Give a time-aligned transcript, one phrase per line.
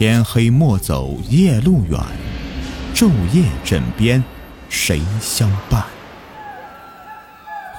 [0.00, 2.00] 天黑莫走夜路远，
[2.94, 4.24] 昼夜枕边
[4.70, 5.84] 谁相伴？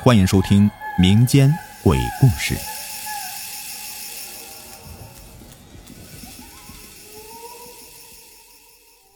[0.03, 1.51] 欢迎收听民间
[1.83, 2.53] 鬼故事。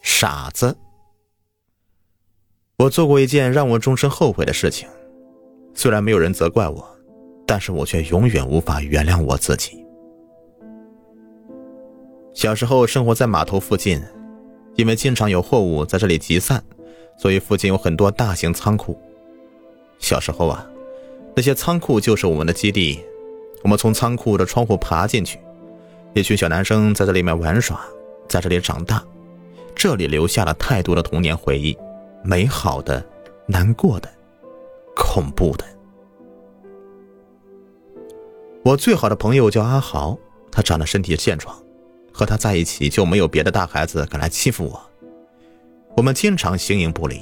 [0.02, 0.76] 傻子，
[2.78, 4.90] 我做过一件让我终身后悔的事情，
[5.76, 6.98] 虽然没有人责怪我，
[7.46, 9.85] 但是我却永远无法原谅我自己。
[12.36, 14.04] 小时候生活在码头附近，
[14.76, 16.62] 因为经常有货物在这里集散，
[17.18, 19.00] 所以附近有很多大型仓库。
[20.00, 20.68] 小时候啊，
[21.34, 23.00] 那些仓库就是我们的基地，
[23.64, 25.40] 我们从仓库的窗户爬进去，
[26.14, 27.80] 一群小男生在这里面玩耍，
[28.28, 29.02] 在这里长大，
[29.74, 31.76] 这里留下了太多的童年回忆，
[32.22, 33.04] 美好的、
[33.48, 34.10] 难过的、
[34.94, 35.64] 恐怖的。
[38.62, 40.18] 我最好的朋友叫阿豪，
[40.52, 41.56] 他长得身体健壮。
[42.16, 44.82] 和他在一起就没有别的大孩子敢来欺负我，
[45.98, 47.22] 我们经常形影不离。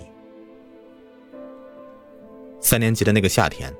[2.62, 3.74] 三年级的那个夏天，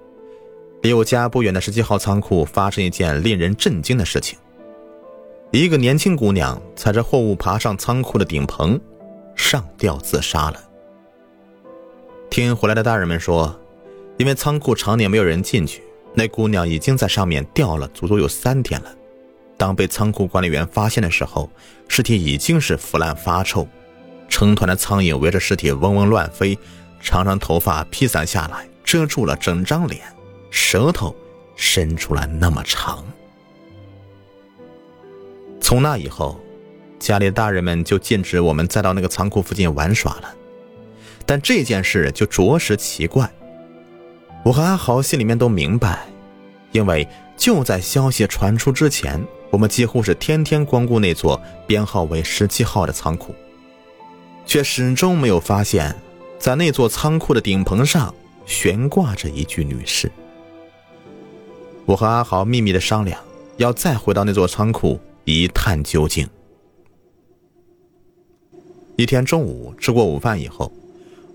[0.82, 4.40] 离我家不远的十七号仓库发生一件令人震惊的事情：
[5.52, 8.82] 一个年轻姑娘踩着货物爬上仓库的顶棚，
[9.36, 10.60] 上吊自杀了。
[12.32, 13.56] 听回来的大人们说，
[14.18, 15.84] 因为仓库常年没有人进去，
[16.16, 18.92] 那姑娘已经在上面吊了足足有三天了。
[19.58, 21.50] 当被仓库管理员发现的时候，
[21.88, 23.68] 尸体已经是腐烂发臭，
[24.28, 26.58] 成团的苍蝇围着尸体嗡嗡乱飞，
[27.00, 30.02] 长长头发披散下来，遮住了整张脸，
[30.50, 31.16] 舌头
[31.56, 33.06] 伸出来那么长。
[35.62, 36.40] 从那以后，
[37.00, 40.34] 家里的大人们就禁止我们再到那个仓库附近玩耍了。
[41.26, 43.32] 但这件事就着实奇怪，
[44.44, 46.06] 我和阿豪心里面都明白，
[46.74, 47.08] 因为
[47.38, 49.24] 就在消息传出之前。
[49.54, 53.36] 我们几乎是天天光顾那座编号为十七号的仓库，
[54.48, 55.96] 却始终没有发现，
[56.40, 58.12] 在那座仓库的顶棚上
[58.48, 60.12] 悬挂着一具女尸。
[61.86, 63.22] 我和阿豪秘密的商量，
[63.58, 66.28] 要再回到那座仓库一探究竟。
[68.96, 70.74] 一天中午吃过午饭以后，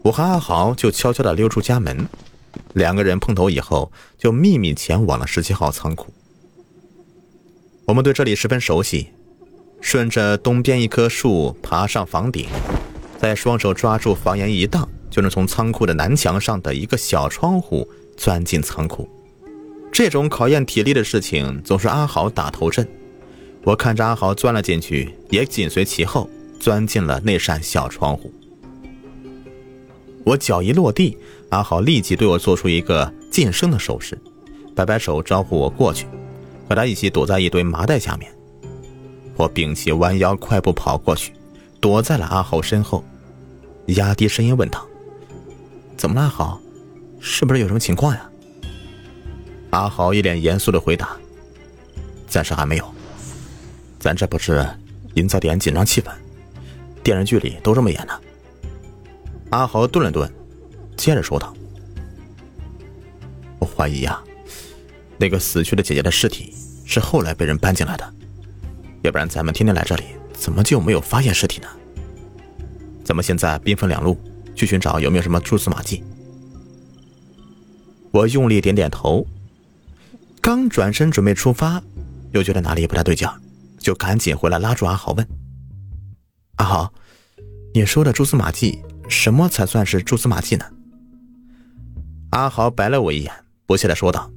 [0.03, 2.05] 我和阿豪就悄悄的溜出家门，
[2.73, 6.13] 两个人碰头以后，就秘密前往了十七号仓库。
[7.89, 9.09] 我们对这里十分熟悉，
[9.81, 12.47] 顺着东边一棵树爬上房顶，
[13.17, 19.09] 再双手抓住房檐一荡，就能从仓库的南墙上的一个小窗户钻进仓库。
[19.91, 22.87] 这种考验体力的事情总是阿豪打头阵。
[23.63, 26.29] 我看着阿豪钻了进去，也紧随其后
[26.61, 28.31] 钻进了那扇小窗户。
[30.25, 31.17] 我脚一落地，
[31.49, 34.19] 阿豪立即对我做出一个噤声的手势，
[34.75, 36.07] 摆摆手招呼我过去。
[36.69, 38.31] 和他一起躲在一堆麻袋下面，
[39.37, 41.33] 我屏气弯腰，快步跑过去，
[41.81, 43.03] 躲在了阿豪身后，
[43.87, 44.85] 压低声音问他
[45.97, 46.61] ：“怎么了，阿豪？
[47.21, 48.31] 是不是有什么情况呀？”
[49.71, 51.17] 阿豪一脸严肃的回答
[52.29, 52.95] ：“暂时还没有，
[53.99, 54.67] 咱这不是
[55.15, 56.11] 营造点紧张气氛，
[57.03, 58.21] 电视剧里都这么演的。”
[59.51, 60.31] 阿豪顿了顿，
[60.99, 61.55] 接着说道
[63.59, 64.23] ：“我怀疑呀。”
[65.21, 66.55] 那个死去的姐姐的尸体
[66.89, 68.15] 是后来被人搬进来的，
[69.03, 71.69] 要不然咱们天天来这里，怎么就没有发现尸体呢？
[73.05, 74.19] 咱们现在兵分两路，
[74.55, 76.03] 去寻找有没有什么蛛丝马迹。
[78.11, 79.27] 我用力点点头，
[80.41, 81.83] 刚转身准备出发，
[82.33, 83.29] 又觉得哪里不太对劲，
[83.79, 85.29] 就赶紧回来拉住阿豪问
[86.57, 86.93] ：“阿豪，
[87.75, 90.65] 你说的蛛丝马迹，什么才算是蛛丝马迹呢？”
[92.33, 93.33] 阿豪白了我一眼，
[93.67, 94.31] 不屑的说道。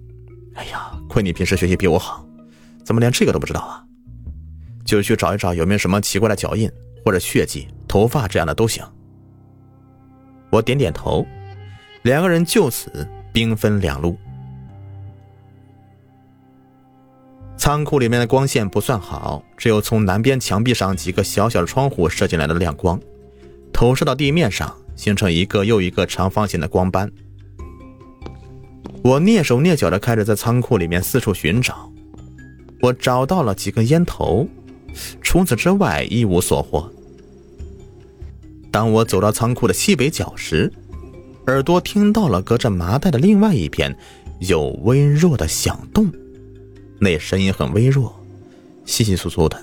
[0.56, 2.26] 哎呀，亏你平时学习比我好，
[2.84, 3.84] 怎么连这个都不知道啊？
[4.84, 6.70] 就去找一找有没有什么奇怪的脚印
[7.06, 8.84] 或者血迹、头发这样的都行。
[10.50, 11.26] 我点点头，
[12.04, 14.18] 两个人就此兵分两路。
[17.56, 23.00] 仓库里面的光线不算好，只有从南边墙壁上几个小小的窗户射进来的亮光，
[23.72, 27.12] 投射到地面上，形成一个又一个长方形的光斑。
[29.04, 31.91] 我蹑手蹑脚的开始在仓库里面四处寻找，
[32.82, 34.48] 我找到了几根烟头，
[35.22, 36.92] 除此之外一无所获。
[38.72, 40.72] 当我走到仓库的西北角时，
[41.48, 43.96] 耳朵听到了隔着麻袋的另外一边
[44.40, 46.12] 有微弱的响动，
[47.00, 48.16] 那声音很微弱，
[48.86, 49.62] 稀稀疏疏的。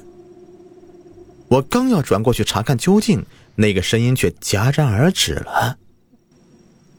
[1.49, 3.25] 我刚要转过去查看究竟，
[3.56, 5.79] 那个声音却戛然而止了。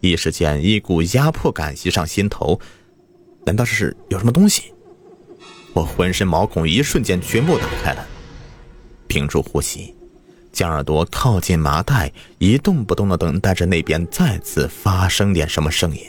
[0.02, 2.60] 一时间，一股压迫感袭上心头。
[3.46, 4.74] 难道这是有什么东西？
[5.74, 8.08] 我浑身毛孔一瞬间全部打开了。
[9.08, 9.96] 屏住呼吸，
[10.52, 16.02] 将耳朵靠近麻袋，一动不动的等待着那边再次发生点什么声音。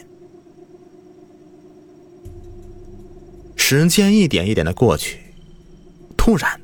[3.56, 5.18] 时间一点一点的过去，
[6.16, 6.60] 突然，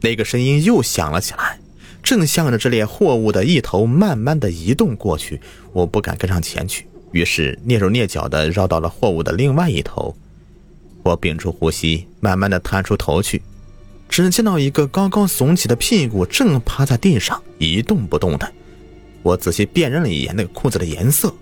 [0.00, 1.58] 那个声音又响了起来，
[2.02, 5.40] 正向着这列货物的一头慢慢的移动过去。
[5.72, 10.14] 我不敢跟上前去，于是蹑手蹑脚的绕到了货物的另外一头。
[11.02, 13.42] 我屏住呼吸，慢慢的探出头去，
[14.08, 18.52] 只见到一个高高耸起的屁股正趴在地上一动不动的。
[19.22, 21.34] 我仔细辨认了一眼那个裤子的颜色，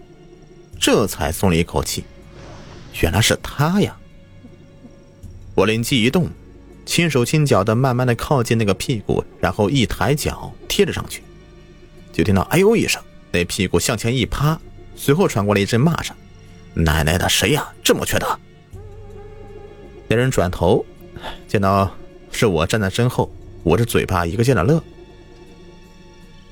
[0.80, 2.04] 这才松了一口气，
[3.00, 3.96] 原来是他呀。
[5.54, 6.28] 我灵机一动，
[6.86, 11.22] 轻手轻脚的慢慢的靠近那个屁股，然后一抬脚贴了上去，
[12.12, 13.02] 就听到“哎呦”一声，
[13.32, 14.58] 那屁股向前一趴，
[14.96, 16.14] 随后传过来一阵骂声
[16.74, 17.68] ：“奶奶的，谁呀？
[17.82, 18.38] 这么缺德！”
[20.08, 20.84] 那人转头，
[21.46, 21.90] 见到
[22.32, 23.30] 是我站在身后，
[23.64, 24.82] 捂着嘴巴，一个劲的乐。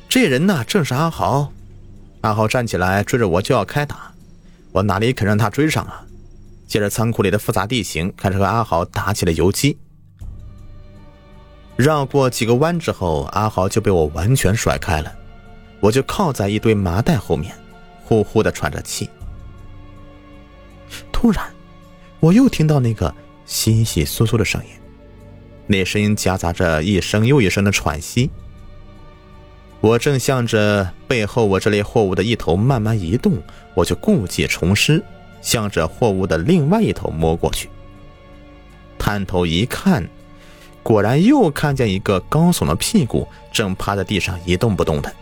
[0.08, 1.50] 这人呢，正是阿豪。
[2.20, 4.12] 阿豪站起来追着我就要开打，
[4.72, 6.04] 我哪里肯让他追上啊？
[6.66, 9.78] 借着仓库里的复杂地形，开始和阿豪打起了游击。
[11.76, 15.14] 绕过几个弯之后，阿豪就被我完全甩开了，
[15.80, 17.54] 我就靠在一堆麻袋后面，
[18.04, 19.08] 呼呼的喘着气。
[21.12, 21.44] 突然，
[22.18, 23.14] 我又听到那个
[23.46, 24.70] 稀稀疏疏的声音，
[25.66, 28.30] 那声音夹杂着一声又一声的喘息。
[29.80, 33.42] 我正向着背后我这类货物的一头慢慢移动，
[33.74, 35.02] 我就故技重施。
[35.42, 37.68] 向着货物的另外一头摸过去，
[38.98, 40.04] 探头一看，
[40.82, 45.12] 果然又看见一个高耸的屁股正趴在地上一动不动的。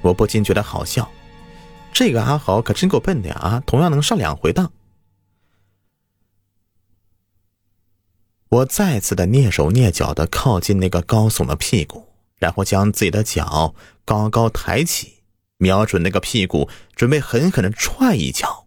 [0.00, 1.06] 我不禁觉得好笑，
[1.92, 3.62] 这个阿豪可真够笨的啊！
[3.66, 4.72] 同样能上两回当。
[8.50, 13.74] 我再次的蹑手蹑脚的靠近那个高耸的屁股，然后将自己的脚
[14.04, 15.14] 高高抬起。
[15.58, 18.66] 瞄准那个屁股，准备狠狠的踹一脚。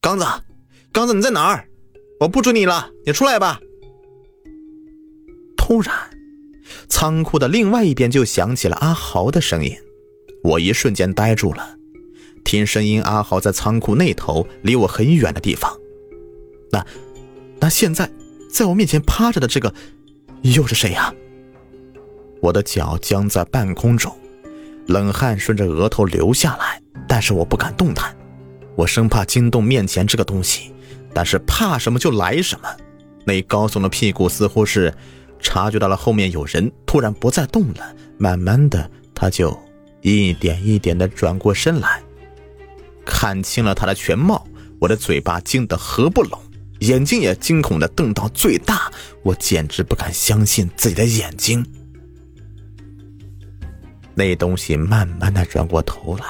[0.00, 0.24] 刚子，
[0.92, 1.68] 刚子，你在哪儿？
[2.20, 3.60] 我不追你了，你出来吧。
[5.56, 5.94] 突然，
[6.88, 9.76] 仓库的另外一边就响起了阿豪的声音，
[10.42, 11.76] 我一瞬间呆住了。
[12.44, 15.78] 听声音，阿豪在仓库那头，离我很远的地方。
[16.72, 16.84] 那，
[17.60, 18.10] 那现在
[18.50, 19.72] 在我面前趴着的这个，
[20.42, 21.12] 又是谁呀？
[22.40, 24.14] 我的脚僵在半空中。
[24.86, 28.16] 冷汗顺着额头流下来，但是我不敢动弹，
[28.74, 30.72] 我生怕惊动面前这个东西，
[31.14, 32.68] 但是怕什么就来什么。
[33.24, 34.92] 那高耸的屁股似乎是
[35.38, 37.94] 察觉到了后面有人，突然不再动了。
[38.18, 39.56] 慢慢的，他就
[40.00, 42.02] 一点一点的转过身来，
[43.04, 44.44] 看清了他的全貌。
[44.80, 46.40] 我的嘴巴惊得合不拢，
[46.80, 48.90] 眼睛也惊恐的瞪到最大，
[49.22, 51.64] 我简直不敢相信自己的眼睛。
[54.14, 56.24] 那东西慢慢的转过头来，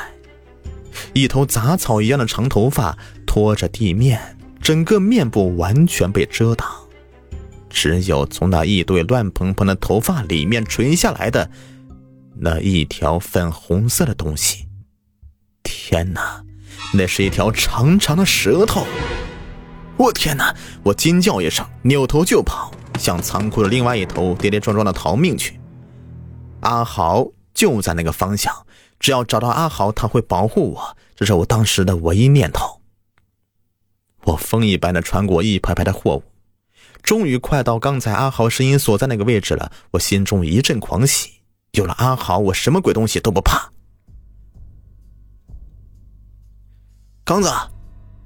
[1.13, 6.69] 一头杂草一样的长头发拖着地面，整个面部完全被遮挡，
[7.69, 11.51] 只有从那一堆乱蓬蓬的头发里面垂下来的
[12.37, 14.67] 那一条粉红色的东西。
[15.63, 16.45] 天哪，
[16.93, 18.87] 那是一条长长的舌头！
[20.01, 20.57] 我天哪！
[20.83, 25.61] 我惊叫一声，扭头就跑，向仓库的另外一头跌跌撞撞的逃命去。
[26.61, 27.27] 阿豪。
[27.53, 28.55] 就在那个方向，
[28.99, 30.97] 只要找到阿豪，他会保护我。
[31.15, 32.81] 这是我当时的唯一念头。
[34.25, 36.23] 我风一般的穿过一排排的货物，
[37.03, 39.71] 终于快到刚才阿豪声音所在那个位置了。
[39.91, 41.43] 我心中一阵狂喜，
[41.73, 43.71] 有了阿豪，我什么鬼东西都不怕。
[47.25, 47.51] 刚子，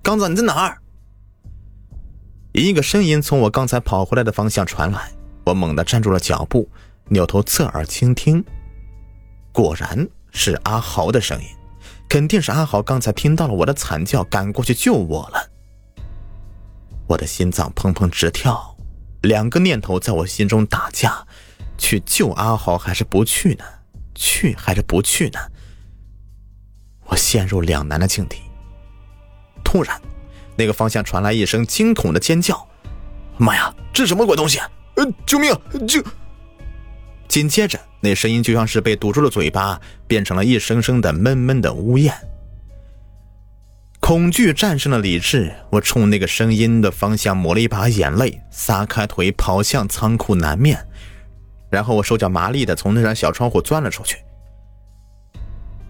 [0.01, 0.79] 刚子，你在哪儿？
[2.55, 5.11] 一个声音从我刚才跑回来的方向传来，
[5.45, 6.69] 我猛地站住了脚步，
[7.09, 8.45] 扭头侧耳倾听。
[9.51, 11.49] 果然是阿豪的声音，
[12.09, 15.51] 肯定是阿豪刚才听到了我的惨叫，赶过去救我了。
[17.09, 18.77] 我的心脏砰砰直跳，
[19.23, 21.27] 两个念头在我心中打架：
[21.77, 23.65] 去救阿豪还是不去呢？
[24.15, 25.41] 去还是不去呢？
[27.07, 28.37] 我陷入两难的境地。
[29.65, 30.01] 突然，
[30.57, 32.67] 那个方向传来一声惊恐的尖叫
[33.37, 34.59] ：“妈呀，这什么鬼东西？
[34.97, 35.53] 呃，救命！
[35.87, 36.03] 救！”
[37.27, 42.15] 紧接着，那声音就像是被堵住了嘴巴，变成了一声声的闷闷的呜咽。
[43.99, 50.87] 恐惧战胜了理智，我冲那个声音的方向抹了一把眼泪，撒开腿跑向仓库南面，
[51.71, 54.19] 然后我手脚麻利的从那扇小窗户钻了出去。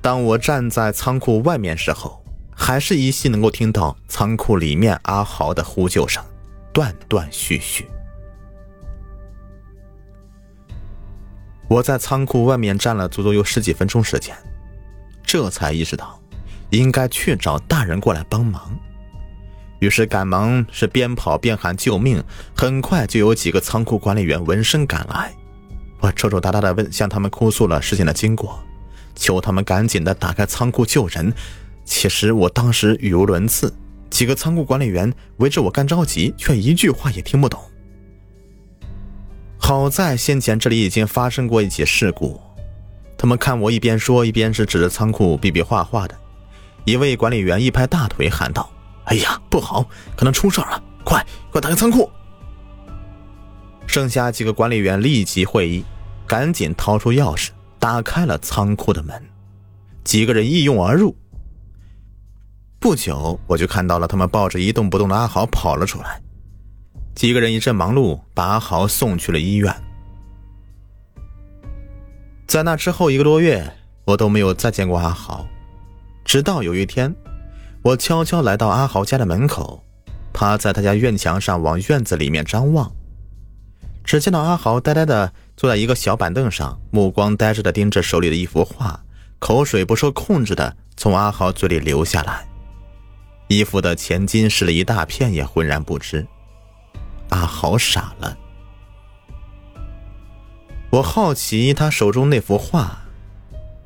[0.00, 2.23] 当我站在仓库外面时候，
[2.66, 6.24] 还是依稀能够听到仓库里面阿豪的呼救声，
[6.72, 7.86] 断断续续。
[11.68, 14.34] 我在仓库外面站了足足有十几分钟时间，
[15.22, 16.18] 这才意识到
[16.70, 18.74] 应该去找大人过来帮忙。
[19.80, 22.24] 于是赶忙是边跑边喊救命，
[22.56, 25.34] 很快就有几个仓库管理员闻声赶来。
[26.00, 28.58] 我抽抽搭搭的问，向他们哭诉了事情的经过，
[29.14, 31.30] 求他们赶紧的打开仓库救人。
[31.84, 33.72] 其实我当时语无伦次，
[34.10, 37.60] 几个仓库管理员围着我干着急，却一句话也听不懂。
[39.58, 42.40] 好在先前这里已经发生过一起事故，
[43.16, 46.14] 他们看我一边说一边是指着仓库比比划划的。
[46.84, 48.70] 一位管理员一拍大腿喊道。
[49.04, 49.86] 哎呀，不好，
[50.16, 50.82] 可能出事了！
[51.04, 51.22] 快，
[51.52, 52.10] 快打开仓库！
[53.86, 55.84] 剩下几个管理员立即会意，
[56.26, 59.22] 赶紧掏出钥匙，打开了仓库的门。
[60.04, 61.14] 几个人一拥而入。
[62.84, 66.20] 不久，我就看到了他们抱着一动不动的阿豪跑了出来。
[67.14, 69.74] 几个人一阵忙碌，把阿豪送去了医院。
[72.46, 73.72] 在那之后一个多月，
[74.04, 75.46] 我都没有再见过阿豪，
[76.26, 77.16] 直到有一天。
[77.80, 79.82] 我悄悄来到阿豪家的门口，
[80.34, 82.92] 趴在他家院墙上往院子里面张望。
[84.04, 89.02] 只见到阿豪呆呆的坐在一个小板凳上，目光呆滞的盯着手里的一幅画，
[89.38, 92.46] 口水不受控制的从阿豪嘴里流下来。
[93.48, 96.26] 衣服的前襟湿了一大片，也浑然不知。
[97.30, 98.36] 阿豪傻了。
[100.90, 102.98] 我好奇他手中那幅画，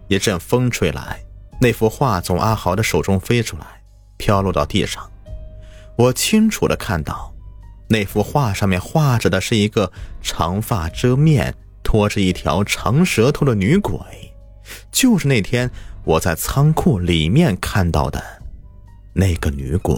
[0.09, 1.21] 一阵风吹来，
[1.61, 3.65] 那幅画从阿豪的手中飞出来。
[4.21, 5.09] 飘落到地上，
[5.97, 7.33] 我清楚的看到，
[7.88, 13.97] 那幅画上面画着的是一个长发遮面、拖着一条长舌头的女鬼，
[14.91, 15.71] 就是那天
[16.03, 18.38] 我在仓库里面看到的
[19.12, 19.97] 那个女鬼。